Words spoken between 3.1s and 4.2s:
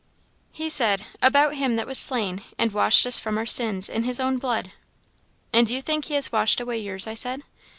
from our sins in his